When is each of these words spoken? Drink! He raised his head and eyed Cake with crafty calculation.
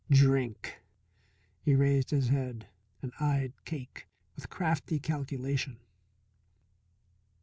Drink! 0.09 0.81
He 1.61 1.75
raised 1.75 2.09
his 2.09 2.29
head 2.29 2.65
and 3.03 3.11
eyed 3.19 3.53
Cake 3.65 4.07
with 4.35 4.49
crafty 4.49 4.97
calculation. 4.97 5.77